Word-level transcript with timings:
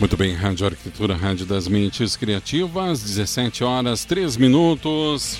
Muito 0.00 0.16
bem, 0.16 0.34
Rádio 0.34 0.66
Arquitetura, 0.66 1.14
Rádio 1.14 1.46
das 1.46 1.68
Mentes 1.68 2.16
Criativas, 2.16 3.02
17 3.02 3.62
horas 3.62 4.04
3 4.04 4.36
minutos. 4.36 5.38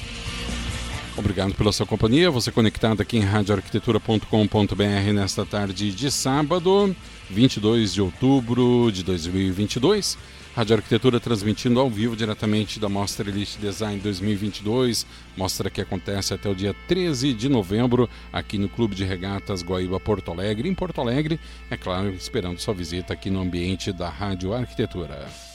Obrigado 1.16 1.54
pela 1.54 1.72
sua 1.72 1.84
companhia. 1.84 2.30
Você 2.30 2.52
conectado 2.52 3.00
aqui 3.00 3.16
em 3.16 3.20
radioarquitetura.com.br 3.20 5.12
nesta 5.12 5.44
tarde 5.44 5.92
de 5.92 6.10
sábado, 6.10 6.94
22 7.30 7.94
de 7.94 8.02
outubro 8.02 8.90
de 8.92 9.02
2022. 9.02 10.18
Rádio 10.54 10.76
Arquitetura 10.76 11.18
transmitindo 11.18 11.80
ao 11.80 11.90
vivo 11.90 12.14
diretamente 12.14 12.78
da 12.78 12.88
Mostra 12.88 13.28
Elite 13.28 13.58
Design 13.58 14.00
2022, 14.00 15.04
mostra 15.36 15.68
que 15.68 15.80
acontece 15.80 16.32
até 16.32 16.48
o 16.48 16.54
dia 16.54 16.72
13 16.86 17.34
de 17.34 17.48
novembro 17.48 18.08
aqui 18.32 18.56
no 18.56 18.68
Clube 18.68 18.94
de 18.94 19.04
Regatas 19.04 19.64
Guaíba 19.64 19.98
Porto 19.98 20.30
Alegre, 20.30 20.68
em 20.68 20.74
Porto 20.74 21.00
Alegre, 21.00 21.40
é 21.68 21.76
claro, 21.76 22.14
esperando 22.14 22.60
sua 22.60 22.72
visita 22.72 23.14
aqui 23.14 23.30
no 23.30 23.40
ambiente 23.40 23.92
da 23.92 24.08
Rádio 24.08 24.54
Arquitetura. 24.54 25.53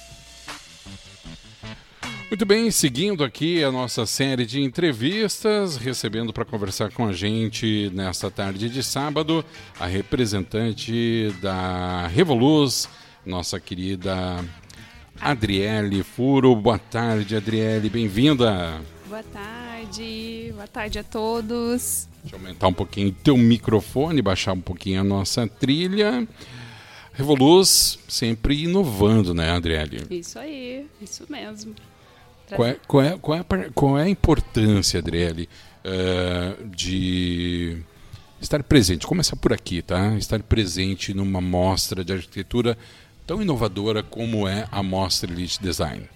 Muito 2.29 2.45
bem, 2.45 2.69
seguindo 2.69 3.23
aqui 3.23 3.63
a 3.63 3.71
nossa 3.71 4.05
série 4.05 4.45
de 4.45 4.61
entrevistas, 4.61 5.77
recebendo 5.77 6.31
para 6.31 6.45
conversar 6.45 6.91
com 6.91 7.07
a 7.07 7.11
gente 7.11 7.89
nesta 7.91 8.29
tarde 8.29 8.70
de 8.70 8.83
sábado 8.83 9.43
a 9.79 9.87
representante 9.87 11.34
da 11.41 12.05
Revoluz, 12.05 12.87
nossa 13.25 13.59
querida 13.59 14.45
Adriele 15.20 16.03
Furo. 16.03 16.55
Boa 16.55 16.77
tarde, 16.77 17.35
Adriele, 17.35 17.89
bem-vinda. 17.89 18.79
Boa 19.07 19.23
tarde, 19.23 20.51
boa 20.53 20.67
tarde 20.67 20.99
a 20.99 21.03
todos. 21.03 22.07
Deixa 22.21 22.35
eu 22.35 22.39
aumentar 22.39 22.67
um 22.67 22.73
pouquinho 22.73 23.09
o 23.09 23.11
teu 23.11 23.35
microfone, 23.35 24.21
baixar 24.21 24.53
um 24.53 24.61
pouquinho 24.61 25.01
a 25.01 25.03
nossa 25.03 25.48
trilha. 25.48 26.27
Revoluz 27.11 27.98
sempre 28.07 28.65
inovando, 28.65 29.34
né, 29.34 29.49
Adriele? 29.49 30.05
Isso 30.11 30.37
aí, 30.37 30.85
isso 31.01 31.26
mesmo. 31.27 31.73
Qual 32.55 32.67
é, 32.67 32.77
qual 32.87 33.03
é, 33.03 33.17
qual 33.17 33.37
é, 33.37 33.41
a, 33.41 33.71
qual 33.73 33.99
é 33.99 34.03
a 34.03 34.09
importância, 34.09 34.99
Adriele, 34.99 35.47
uh, 35.85 36.67
de 36.67 37.77
estar 38.41 38.63
presente? 38.63 39.05
Começar 39.05 39.35
por 39.35 39.53
aqui, 39.53 39.81
tá? 39.81 40.15
Estar 40.17 40.41
presente 40.43 41.13
numa 41.13 41.41
mostra 41.41 42.03
de 42.03 42.13
arquitetura 42.13 42.77
tão 43.25 43.41
inovadora 43.41 44.01
como 44.01 44.47
é 44.47 44.67
a 44.71 44.81
Mostra 44.81 45.31
Elite 45.31 45.61
Design? 45.61 46.09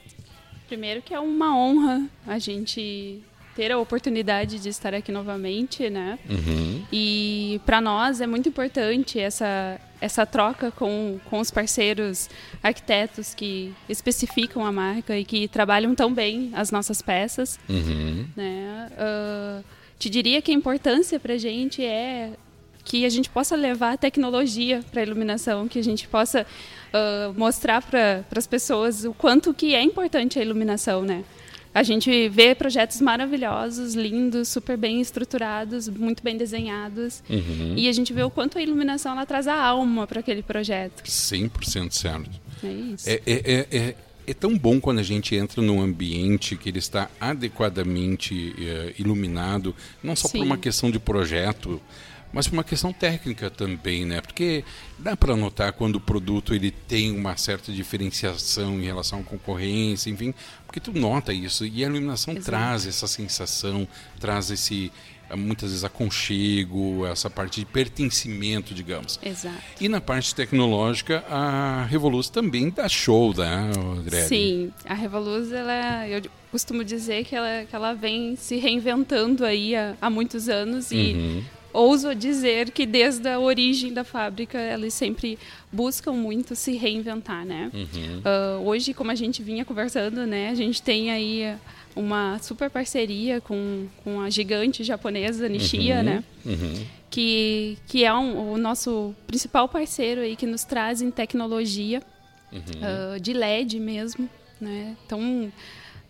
Primeiro 0.67 1.01
que 1.01 1.13
é 1.13 1.19
uma 1.19 1.55
honra 1.55 2.09
a 2.25 2.39
gente 2.39 3.21
ter 3.55 3.71
a 3.71 3.77
oportunidade 3.77 4.59
de 4.59 4.69
estar 4.69 4.93
aqui 4.93 5.11
novamente, 5.11 5.89
né? 5.89 6.17
Uhum. 6.29 6.83
E 6.91 7.61
para 7.65 7.79
nós 7.79 8.21
é 8.21 8.27
muito 8.27 8.49
importante 8.49 9.19
essa 9.19 9.79
essa 10.01 10.25
troca 10.25 10.69
com, 10.69 11.17
com 11.29 11.39
os 11.39 11.49
parceiros 11.49 12.29
arquitetos 12.61 13.33
que 13.33 13.73
especificam 13.87 14.65
a 14.65 14.71
marca 14.71 15.17
e 15.17 15.23
que 15.23 15.47
trabalham 15.47 15.95
tão 15.95 16.13
bem 16.13 16.51
as 16.53 16.71
nossas 16.71 17.01
peças, 17.01 17.57
uhum. 17.69 18.25
né? 18.35 18.89
Uh, 18.91 19.63
te 19.97 20.09
diria 20.09 20.41
que 20.41 20.51
a 20.51 20.53
importância 20.53 21.17
para 21.21 21.35
a 21.35 21.38
gente 21.38 21.85
é 21.85 22.33
que 22.83 23.05
a 23.05 23.09
gente 23.09 23.29
possa 23.29 23.55
levar 23.55 23.93
a 23.93 23.97
tecnologia 23.97 24.83
para 24.91 24.99
a 24.99 25.05
iluminação, 25.05 25.69
que 25.69 25.79
a 25.79 25.83
gente 25.83 26.05
possa 26.05 26.41
uh, 26.41 27.33
mostrar 27.39 27.81
para 27.81 28.25
as 28.35 28.45
pessoas 28.45 29.05
o 29.05 29.13
quanto 29.13 29.53
que 29.53 29.73
é 29.73 29.81
importante 29.81 30.38
a 30.38 30.41
iluminação, 30.41 31.01
né? 31.01 31.23
A 31.73 31.81
gente 31.81 32.29
vê 32.29 32.53
projetos 32.53 33.02
maravilhosos, 33.02 33.95
lindos, 33.95 34.49
super 34.49 34.77
bem 34.77 35.02
estruturados, 35.02 35.89
muito 35.89 36.23
bem 36.23 36.38
desenhados. 36.38 37.23
Uhum. 37.29 37.73
E 37.75 37.88
a 37.88 37.91
gente 37.91 38.13
vê 38.13 38.21
o 38.21 38.29
quanto 38.29 38.57
a 38.57 38.61
iluminação 38.61 39.13
ela 39.13 39.25
traz 39.25 39.47
a 39.47 39.59
alma 39.59 40.05
para 40.05 40.19
aquele 40.19 40.44
projeto. 40.44 41.03
100% 41.03 41.91
certo. 41.91 42.29
É 42.63 42.71
isso. 42.71 43.09
É, 43.09 43.13
é, 43.25 43.33
é, 43.33 43.67
é, 43.71 43.95
é, 44.27 44.33
tão 44.33 44.55
bom 44.55 44.79
quando 44.79 44.99
a 44.99 45.03
gente 45.03 45.35
entra 45.35 45.61
num 45.61 45.81
ambiente 45.81 46.55
que 46.55 46.69
ele 46.69 46.79
está 46.79 47.09
adequadamente 47.19 48.53
uh, 48.57 49.01
iluminado, 49.01 49.75
não 50.01 50.16
só 50.16 50.28
Sim. 50.28 50.40
por 50.40 50.45
uma 50.45 50.57
questão 50.57 50.91
de 50.91 51.00
projeto, 51.00 51.81
mas 52.33 52.47
por 52.47 52.55
uma 52.55 52.63
questão 52.63 52.91
técnica 52.91 53.49
também, 53.49 54.05
né? 54.05 54.19
Porque 54.19 54.66
dá 54.97 55.16
para 55.16 55.35
notar 55.35 55.71
quando 55.71 55.97
o 55.97 55.99
produto 55.99 56.55
ele 56.55 56.71
tem 56.71 57.16
uma 57.16 57.38
certa 57.38 57.71
diferenciação 57.71 58.79
em 58.79 58.83
relação 58.83 59.19
à 59.19 59.23
concorrência, 59.23 60.09
enfim, 60.09 60.33
porque 60.66 60.79
tu 60.79 60.91
nota 60.91 61.31
isso 61.31 61.63
e 61.63 61.83
a 61.83 61.88
iluminação 61.88 62.33
Exato. 62.33 62.45
traz 62.47 62.88
essa 62.88 63.05
sensação, 63.05 63.88
traz 64.19 64.49
esse 64.49 64.91
muitas 65.35 65.69
vezes 65.69 65.83
aconchego, 65.83 67.07
essa 67.07 67.27
parte 67.27 67.59
de 67.61 67.66
pertencimento, 67.66 68.73
digamos. 68.73 69.19
Exato. 69.23 69.57
E 69.79 69.89
na 69.89 69.99
parte 69.99 70.35
tecnológica, 70.35 71.23
a 71.27 71.85
Revoluz 71.85 72.29
também 72.29 72.69
dá 72.69 72.88
show, 72.88 73.33
né, 73.35 73.72
André? 73.97 74.23
Sim, 74.25 74.72
a 74.85 74.93
Revoluz, 74.93 75.51
ela, 75.51 76.07
eu 76.07 76.22
costumo 76.51 76.83
dizer 76.83 77.25
que 77.25 77.35
ela, 77.35 77.66
que 77.66 77.75
ela 77.75 77.93
vem 77.93 78.35
se 78.35 78.57
reinventando 78.57 79.43
aí 79.43 79.75
há, 79.75 79.95
há 79.99 80.09
muitos 80.09 80.49
anos 80.49 80.91
e 80.91 81.13
uhum 81.13 81.43
ouso 81.73 82.13
dizer 82.13 82.72
que 82.72 82.85
desde 82.85 83.28
a 83.28 83.39
origem 83.39 83.91
da 83.91 84.03
fábrica 84.03 84.57
eles 84.57 84.94
sempre 84.94 85.38
buscam 85.72 86.13
muito 86.13 86.56
se 86.56 86.73
reinventar, 86.73 87.45
né? 87.45 87.72
Uhum. 87.73 88.19
Uh, 88.19 88.67
hoje, 88.67 88.94
como 88.94 89.11
a 89.11 89.16
gente 89.16 89.41
vinha 89.41 89.66
conversando, 89.66 90.25
né, 90.28 90.50
a 90.50 90.56
gente 90.56 90.81
tem 90.81 91.11
aí 91.11 91.56
uma 91.95 92.39
super 92.39 92.69
parceria 92.69 93.41
com, 93.41 93.88
com 94.03 94.22
a 94.22 94.29
gigante 94.29 94.84
japonesa 94.84 95.50
Nishia, 95.50 95.97
uhum. 95.97 96.03
né? 96.03 96.23
Uhum. 96.45 96.85
Que, 97.09 97.78
que 97.88 98.03
é 98.03 98.13
um, 98.13 98.53
o 98.53 98.57
nosso 98.57 99.13
principal 99.28 99.67
parceiro 99.67 100.22
aí 100.22 100.35
que 100.35 100.47
nos 100.47 100.63
traz 100.63 101.01
em 101.01 101.11
tecnologia 101.11 102.01
uh, 102.51 103.19
de 103.19 103.34
LED 103.34 103.79
mesmo, 103.79 104.28
né? 104.59 104.95
Então 105.05 105.51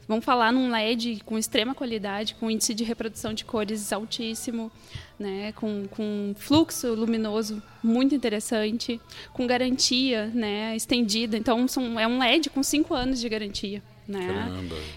Vamos 0.08 0.25
falar 0.25 0.52
num 0.52 0.72
LED 0.72 1.22
com 1.25 1.38
extrema 1.38 1.74
qualidade, 1.74 2.36
com 2.36 2.50
índice 2.50 2.74
de 2.74 2.84
reprodução 2.84 3.34
de 3.34 3.46
cores 3.46 3.94
altíssimo, 3.94 4.72
né, 5.18 5.52
com, 5.53 5.88
com 5.90 6.34
fluxo 6.36 6.94
luminoso 6.94 7.62
muito 7.81 8.13
interessante, 8.13 9.00
com 9.31 9.47
garantia 9.47 10.28
né, 10.28 10.75
estendida. 10.75 11.38
Então, 11.38 11.68
são, 11.68 12.00
é 12.00 12.08
um 12.08 12.19
LED 12.19 12.50
com 12.50 12.62
cinco 12.62 12.94
anos 12.94 13.19
de 13.19 13.30
garantia. 13.30 13.81
Né? 14.08 14.50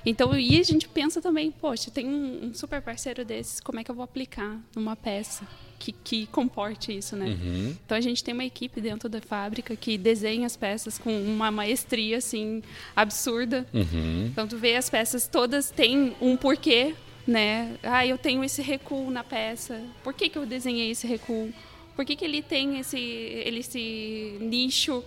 Então, 0.04 0.36
e 0.36 0.58
a 0.58 0.62
gente 0.64 0.88
pensa 0.88 1.22
também, 1.22 1.52
poxa, 1.52 1.90
tem 1.90 2.06
um, 2.06 2.46
um 2.46 2.54
super 2.54 2.82
parceiro 2.82 3.24
desses, 3.24 3.60
como 3.60 3.78
é 3.78 3.84
que 3.84 3.90
eu 3.90 3.94
vou 3.94 4.02
aplicar 4.02 4.60
numa 4.74 4.96
peça? 4.96 5.46
Que, 5.78 5.92
que 5.92 6.26
comporte 6.26 6.96
isso, 6.96 7.16
né? 7.16 7.26
Uhum. 7.26 7.76
Então 7.84 7.96
a 7.96 8.00
gente 8.00 8.22
tem 8.22 8.34
uma 8.34 8.44
equipe 8.44 8.80
dentro 8.80 9.08
da 9.08 9.20
fábrica 9.20 9.74
que 9.76 9.96
desenha 9.96 10.46
as 10.46 10.56
peças 10.56 10.98
com 10.98 11.10
uma 11.22 11.50
maestria 11.50 12.18
assim 12.18 12.62
absurda. 12.94 13.66
Uhum. 13.72 14.26
Então 14.26 14.46
tu 14.46 14.56
vê 14.56 14.76
as 14.76 14.90
peças 14.90 15.26
todas 15.26 15.70
têm 15.70 16.14
um 16.20 16.36
porquê, 16.36 16.94
né? 17.26 17.76
Ah, 17.82 18.06
eu 18.06 18.18
tenho 18.18 18.42
esse 18.44 18.62
recuo 18.62 19.10
na 19.10 19.24
peça. 19.24 19.82
Por 20.02 20.14
que, 20.14 20.28
que 20.28 20.38
eu 20.38 20.46
desenhei 20.46 20.90
esse 20.90 21.06
recuo? 21.06 21.52
Por 21.94 22.04
que, 22.04 22.14
que 22.14 22.24
ele 22.24 22.42
tem 22.42 22.78
esse, 22.78 22.98
ele, 22.98 23.60
esse 23.60 24.36
nicho 24.40 25.02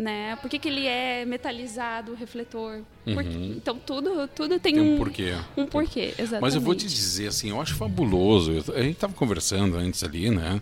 né? 0.00 0.34
Por 0.36 0.48
que, 0.48 0.58
que 0.58 0.66
ele 0.66 0.86
é 0.86 1.26
metalizado, 1.26 2.12
o 2.12 2.14
refletor? 2.14 2.80
Uhum. 3.06 3.54
Então 3.54 3.78
tudo, 3.78 4.26
tudo 4.28 4.58
tem, 4.58 4.74
tem 4.74 4.82
um, 4.82 4.94
um, 4.94 4.98
porquê. 4.98 5.34
Um 5.54 5.66
porquê, 5.66 6.14
exatamente. 6.18 6.40
Mas 6.40 6.54
eu 6.54 6.60
vou 6.62 6.74
te 6.74 6.86
dizer 6.86 7.28
assim, 7.28 7.50
eu 7.50 7.60
acho 7.60 7.74
fabuloso. 7.74 8.52
a 8.74 8.82
gente 8.82 8.92
estava 8.92 9.12
conversando 9.12 9.76
antes 9.76 10.02
ali, 10.02 10.30
né? 10.30 10.60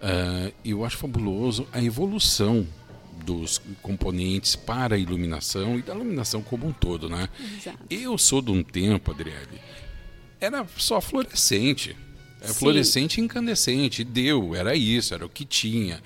Uh, 0.00 0.52
eu 0.64 0.84
acho 0.86 0.96
fabuloso 0.96 1.68
a 1.70 1.82
evolução 1.82 2.66
dos 3.26 3.60
componentes 3.82 4.56
para 4.56 4.96
a 4.96 4.98
iluminação 4.98 5.78
e 5.78 5.82
da 5.82 5.94
iluminação 5.94 6.42
como 6.42 6.66
um 6.66 6.72
todo, 6.72 7.10
né? 7.10 7.28
Exato. 7.58 7.78
Eu 7.90 8.16
sou 8.16 8.40
de 8.40 8.50
um 8.50 8.62
tempo, 8.62 9.10
Adriele, 9.10 9.60
era 10.40 10.66
só 10.78 10.98
fluorescente. 10.98 11.94
Era 12.40 12.54
fluorescente 12.54 13.20
e 13.20 13.24
incandescente. 13.24 14.02
Deu, 14.02 14.56
era 14.56 14.74
isso, 14.74 15.14
era 15.14 15.26
o 15.26 15.28
que 15.28 15.44
tinha. 15.44 16.02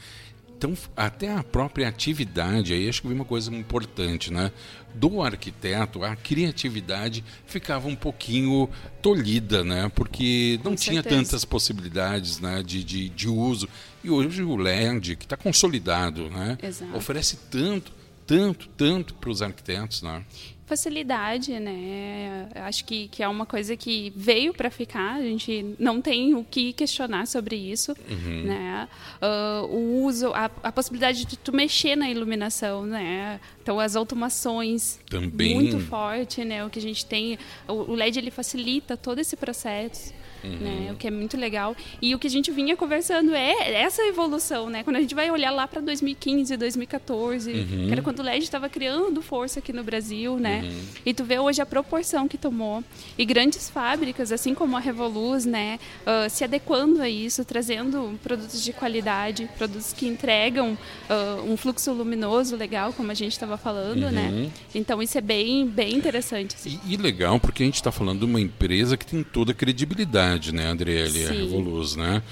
Então, 0.56 0.72
até 0.97 1.31
a 1.31 1.43
própria 1.43 1.87
atividade, 1.87 2.73
aí 2.73 2.88
acho 2.88 3.03
que 3.03 3.08
vem 3.08 3.17
uma 3.17 3.26
coisa 3.26 3.55
importante, 3.55 4.32
né? 4.32 4.50
Do 4.94 5.20
arquiteto, 5.20 6.03
a 6.03 6.17
criatividade 6.17 7.23
ficava 7.47 7.87
um 7.87 7.94
pouquinho 7.94 8.69
tolhida, 9.03 9.62
né? 9.62 9.91
Porque 9.94 10.58
não 10.64 10.70
Com 10.70 10.76
tinha 10.76 11.03
certeza. 11.03 11.17
tantas 11.23 11.44
possibilidades 11.44 12.41
né? 12.41 12.62
de, 12.62 12.82
de, 12.82 13.11
de 13.11 13.29
uso. 13.29 13.69
E 14.03 14.08
hoje 14.08 14.43
o 14.43 14.56
LED, 14.56 15.17
que 15.17 15.26
está 15.26 15.37
consolidado, 15.37 16.31
né? 16.31 16.56
Exato. 16.62 16.97
Oferece 16.97 17.37
tanto, 17.50 17.93
tanto, 18.26 18.69
tanto 18.70 19.14
para 19.14 19.31
os 19.31 19.43
arquitetos, 19.43 20.02
né? 20.02 20.25
facilidade, 20.67 21.58
né? 21.61 22.49
Acho 22.56 22.84
que, 22.84 23.06
que 23.08 23.23
é 23.23 23.28
uma 23.28 23.46
coisa 23.46 23.76
que 23.76 24.12
veio 24.17 24.52
para 24.52 24.69
ficar. 24.69 25.14
A 25.14 25.23
gente 25.23 25.76
não 25.78 26.02
tem 26.02 26.34
o 26.34 26.43
que 26.43 26.73
questionar 26.73 27.26
sobre 27.26 27.55
isso, 27.55 27.96
uhum. 28.11 28.43
né? 28.43 28.88
Uh, 29.23 29.67
o 29.67 30.05
uso, 30.05 30.32
a, 30.34 30.50
a, 30.62 30.73
possibilidade 30.73 31.25
de 31.25 31.37
tu 31.37 31.52
mexer 31.52 31.94
na 31.94 32.11
iluminação, 32.11 32.84
né? 32.84 33.40
Então 33.62 33.78
as 33.78 33.94
automações 33.94 34.99
também 35.08 35.55
muito 35.55 35.78
forte, 35.78 36.44
né? 36.44 36.64
O 36.64 36.69
que 36.69 36.81
a 36.81 36.82
gente 36.82 37.06
tem, 37.06 37.38
o, 37.69 37.93
o 37.93 37.94
LED 37.94 38.19
ele 38.19 38.32
facilita 38.32 38.96
todo 38.96 39.20
esse 39.20 39.37
processo. 39.37 40.12
Uhum. 40.44 40.50
né? 40.50 40.93
O 40.93 40.97
que 40.97 41.06
é 41.06 41.11
muito 41.11 41.37
legal. 41.37 41.77
E 42.00 42.15
o 42.15 42.19
que 42.19 42.27
a 42.27 42.31
gente 42.31 42.50
vinha 42.50 42.77
conversando 42.77 43.35
é 43.35 43.73
essa 43.75 44.03
evolução, 44.03 44.69
né? 44.71 44.83
Quando 44.83 44.97
a 44.97 45.00
gente 45.00 45.15
vai 45.15 45.31
olhar 45.31 45.50
lá 45.50 45.67
para 45.67 45.81
2015, 45.81 46.56
2014, 46.56 47.53
uhum. 47.53 47.87
que 47.87 47.93
era 47.93 48.03
quando 48.03 48.21
o 48.21 48.23
LED 48.23 48.44
estava 48.44 48.69
criando 48.69 49.21
força 49.23 49.59
aqui 49.59 49.73
no 49.73 49.83
Brasil, 49.83 50.38
né? 50.38 50.62
Uhum. 50.65 50.81
E 51.05 51.15
tu 51.15 51.25
vê 51.25 51.38
hoje 51.38 51.61
a 51.61 51.67
proporção 51.67 52.29
que 52.29 52.38
tomou. 52.38 52.83
E 53.17 53.25
grandes 53.25 53.69
fábricas, 53.71 54.33
assim 54.33 54.55
como 54.55 54.77
a 54.77 54.81
Revoluz, 54.81 55.44
né? 55.44 55.79
Uh, 56.03 56.29
se 56.31 56.44
adequando 56.44 57.03
a 57.03 57.09
isso, 57.09 57.44
trazendo 57.44 58.19
produtos 58.23 58.62
de 58.62 58.73
qualidade, 58.73 59.49
produtos 59.56 59.93
que 59.93 60.06
entregam 60.06 60.77
uh, 61.09 61.50
um 61.50 61.56
fluxo 61.56 61.93
luminoso 61.93 62.56
legal, 62.56 62.93
como 62.93 63.11
a 63.11 63.15
gente 63.15 63.33
estava 63.33 63.56
falando, 63.56 64.11
né? 64.11 64.31
Uhum. 64.33 64.50
Então 64.75 65.03
isso 65.03 65.17
é 65.19 65.21
bem, 65.21 65.67
bem 65.67 65.94
interessante. 65.94 66.55
Assim. 66.55 66.81
E, 66.85 66.94
e 66.94 66.97
legal, 66.97 67.38
porque 67.41 67.62
a 67.62 67.67
gente 67.67 67.77
está 67.77 67.93
falando 67.93 68.21
de 68.21 68.25
uma 68.25 68.41
empresa 68.41 68.97
que 68.97 69.06
tem 69.06 69.23
toda 69.23 69.53
a 69.53 69.55
credibilidade, 69.55 70.36
né, 70.53 70.71
Adriele, 70.71 71.27
a 71.27 71.33
Revoluz, 71.33 71.97
né? 71.97 72.23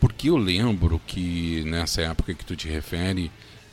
Porque 0.00 0.28
eu 0.28 0.36
lembro 0.36 1.00
que 1.06 1.62
nessa 1.64 2.02
época 2.02 2.34
que 2.34 2.44
tu 2.44 2.54
te 2.54 2.68
refere, 2.68 3.30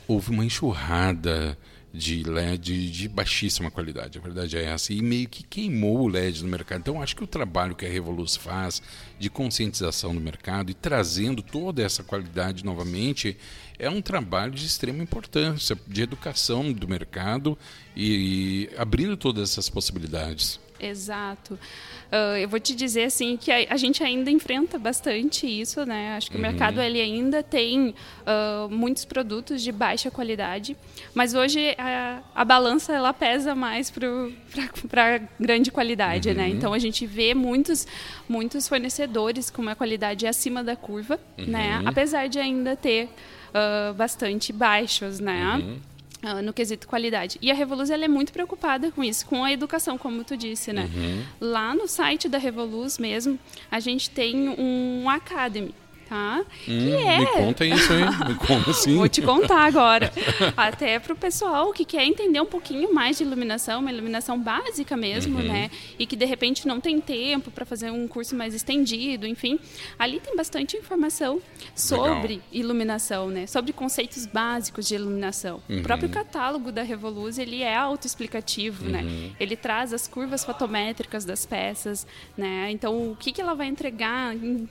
houve 0.08 0.30
uma 0.30 0.44
enxurrada 0.44 1.56
de 1.94 2.24
LED 2.24 2.90
de 2.90 3.08
baixíssima 3.08 3.70
qualidade. 3.70 4.18
A 4.18 4.20
verdade 4.20 4.56
é 4.56 4.64
essa. 4.64 4.92
E 4.92 5.00
meio 5.00 5.28
que 5.28 5.44
queimou 5.44 6.00
o 6.00 6.08
LED 6.08 6.42
no 6.42 6.48
mercado. 6.48 6.80
Então, 6.80 7.00
acho 7.00 7.14
que 7.14 7.22
o 7.22 7.26
trabalho 7.26 7.76
que 7.76 7.86
a 7.86 7.88
Revoluz 7.88 8.34
faz 8.34 8.82
de 9.16 9.30
conscientização 9.30 10.12
do 10.12 10.20
mercado 10.20 10.70
e 10.70 10.74
trazendo 10.74 11.40
toda 11.40 11.82
essa 11.82 12.02
qualidade 12.02 12.64
novamente 12.64 13.36
é 13.78 13.88
um 13.88 14.02
trabalho 14.02 14.52
de 14.52 14.66
extrema 14.66 15.04
importância, 15.04 15.78
de 15.86 16.02
educação 16.02 16.72
do 16.72 16.88
mercado 16.88 17.56
e, 17.94 18.68
e 18.72 18.76
abrindo 18.76 19.16
todas 19.16 19.50
essas 19.50 19.68
possibilidades. 19.68 20.58
Exato. 20.78 21.54
Uh, 21.54 22.36
eu 22.38 22.48
vou 22.48 22.60
te 22.60 22.74
dizer 22.74 23.04
assim 23.04 23.36
que 23.36 23.50
a, 23.50 23.66
a, 23.70 23.76
gente 23.76 24.02
ainda 24.02 24.30
enfrenta 24.30 24.78
bastante 24.78 25.46
isso, 25.46 25.84
né? 25.84 26.14
Acho 26.16 26.30
que 26.30 26.36
uhum. 26.36 26.42
o 26.42 26.46
mercado 26.46 26.80
ele 26.80 27.00
ainda 27.00 27.42
tem 27.42 27.90
uh, 27.90 28.68
muitos 28.68 29.04
produtos 29.04 29.62
de 29.62 29.72
baixa 29.72 30.10
qualidade, 30.10 30.76
mas 31.14 31.34
hoje 31.34 31.74
a, 31.78 32.20
a 32.34 32.44
balança 32.44 32.92
ela 32.92 33.12
pesa 33.12 33.54
mais 33.54 33.90
para 33.90 35.20
grande 35.38 35.70
qualidade, 35.70 36.32
né? 36.34 36.44
uhum. 36.44 36.50
né? 36.50 36.54
Então 36.56 36.72
a 36.72 36.78
gente 36.78 37.06
vê 37.06 37.34
muitos 37.34 37.86
muitos 38.28 38.68
fornecedores 38.68 39.50
com 39.50 39.62
uma 39.62 39.76
qualidade 39.76 40.26
acima 40.26 40.62
da 40.62 40.76
curva, 40.76 41.18
né? 41.38 41.44
uhum. 41.44 41.52
né? 41.52 41.82
Apesar 41.86 42.28
de 42.28 42.38
ainda 42.38 42.76
ter 42.76 43.08
uh, 43.50 43.94
bastante 43.94 44.52
baixos, 44.52 45.20
né? 45.20 45.78
Uh, 46.24 46.40
no 46.40 46.54
quesito 46.54 46.88
qualidade. 46.88 47.38
E 47.42 47.50
a 47.50 47.54
Revoluz 47.54 47.90
ela 47.90 48.06
é 48.06 48.08
muito 48.08 48.32
preocupada 48.32 48.90
com 48.90 49.04
isso, 49.04 49.26
com 49.26 49.44
a 49.44 49.52
educação, 49.52 49.98
como 49.98 50.24
tu 50.24 50.38
disse, 50.38 50.72
né? 50.72 50.88
Uhum. 50.94 51.22
Lá 51.38 51.74
no 51.74 51.86
site 51.86 52.30
da 52.30 52.38
Revoluz 52.38 52.98
mesmo, 52.98 53.38
a 53.70 53.78
gente 53.78 54.08
tem 54.08 54.48
um 54.48 55.06
Academy 55.10 55.74
tá? 56.08 56.44
Hum, 56.68 56.78
que 56.78 56.92
é... 56.94 57.18
Me 57.20 57.26
conta 57.26 57.64
isso 57.64 57.92
aí, 57.92 58.28
me 58.28 58.34
conta 58.46 58.70
assim. 58.70 58.96
Vou 58.96 59.08
te 59.08 59.22
contar 59.22 59.64
agora. 59.64 60.12
Até 60.56 60.98
para 60.98 61.12
o 61.12 61.16
pessoal 61.16 61.72
que 61.72 61.84
quer 61.84 62.04
entender 62.04 62.40
um 62.40 62.46
pouquinho 62.46 62.92
mais 62.92 63.18
de 63.18 63.24
iluminação, 63.24 63.80
uma 63.80 63.92
iluminação 63.92 64.38
básica 64.38 64.96
mesmo, 64.96 65.38
uhum. 65.38 65.44
né? 65.44 65.70
E 65.98 66.06
que 66.06 66.16
de 66.16 66.24
repente 66.24 66.66
não 66.66 66.80
tem 66.80 67.00
tempo 67.00 67.50
para 67.50 67.64
fazer 67.64 67.90
um 67.90 68.06
curso 68.06 68.34
mais 68.36 68.54
estendido, 68.54 69.26
enfim. 69.26 69.58
Ali 69.98 70.20
tem 70.20 70.36
bastante 70.36 70.76
informação 70.76 71.40
sobre 71.74 72.34
Legal. 72.34 72.44
iluminação, 72.52 73.28
né? 73.28 73.46
Sobre 73.46 73.72
conceitos 73.72 74.26
básicos 74.26 74.86
de 74.86 74.94
iluminação. 74.94 75.62
Uhum. 75.68 75.80
O 75.80 75.82
próprio 75.82 76.08
catálogo 76.08 76.70
da 76.70 76.82
Revoluz, 76.82 77.38
ele 77.38 77.62
é 77.62 77.74
autoexplicativo, 77.76 78.88
né? 78.88 79.00
uhum. 79.00 79.04
né? 79.04 79.30
Ele 79.38 79.56
traz 79.56 79.92
as 79.92 80.06
curvas 80.06 80.44
fotométricas 80.44 81.24
das 81.24 81.46
peças, 81.46 82.06
né? 82.36 82.70
Então, 82.70 83.10
o 83.10 83.16
que, 83.16 83.32
que 83.32 83.40
ela 83.40 83.54
vai 83.54 83.66
entregar 83.66 84.34
em, 84.34 84.68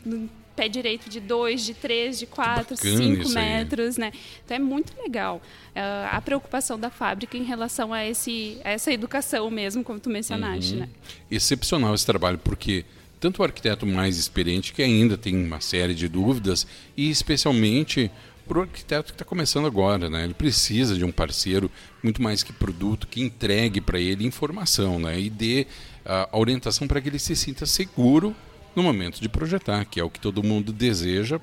pé 0.56 0.68
direito 0.68 1.10
de 1.10 1.20
2, 1.20 1.66
de 1.66 1.74
3, 1.74 2.20
de 2.20 2.26
4, 2.26 2.78
5 2.78 3.30
metros, 3.30 3.98
né? 3.98 4.12
Então 4.46 4.56
é 4.56 4.60
muito 4.60 4.94
legal 5.02 5.42
uh, 5.76 6.10
a 6.12 6.22
preocupação 6.22 6.80
da 6.80 6.90
fábrica 6.90 7.38
em 7.38 7.44
relação 7.44 7.94
a, 7.94 8.06
esse, 8.06 8.60
a 8.64 8.72
essa 8.72 8.92
educação 8.92 9.50
mesmo, 9.50 9.84
como 9.84 10.00
tu 10.00 10.10
mencionaste, 10.10 10.74
uhum. 10.74 10.80
né? 10.82 10.90
Excepcional 11.30 11.94
esse 11.94 12.06
trabalho, 12.06 12.38
porque 12.38 12.86
tanto 13.20 13.42
o 13.42 13.44
arquiteto 13.44 13.86
mais 13.86 14.18
experiente, 14.18 14.74
que 14.74 14.84
ainda 14.84 15.18
tem 15.18 15.36
uma 15.36 15.62
série 15.62 15.96
de 15.96 16.08
dúvidas, 16.08 16.68
e 16.96 17.10
especialmente 17.10 18.12
para 18.48 18.60
o 18.60 18.62
arquiteto 18.62 19.06
que 19.06 19.16
está 19.16 19.24
começando 19.24 19.66
agora, 19.66 20.10
né? 20.10 20.26
Ele 20.26 20.34
precisa 20.34 20.96
de 20.96 21.06
um 21.06 21.12
parceiro 21.12 21.72
muito 22.04 22.22
mais 22.22 22.44
que 22.44 22.52
produto, 22.52 23.08
que 23.08 23.22
entregue 23.22 23.80
para 23.80 24.00
ele 24.00 24.26
informação, 24.26 25.00
né? 25.00 25.18
E 25.20 25.30
dê 25.30 25.66
uh, 26.06 26.28
a 26.32 26.38
orientação 26.38 26.88
para 26.88 27.00
que 27.00 27.08
ele 27.08 27.20
se 27.20 27.36
sinta 27.36 27.66
seguro 27.66 28.36
no 28.76 28.84
momento 28.84 29.22
de 29.22 29.30
projetar, 29.30 29.86
que 29.86 30.00
é 30.00 30.04
o 30.04 30.10
que 30.10 30.20
todo 30.20 30.44
mundo 30.44 30.72
deseja, 30.72 31.40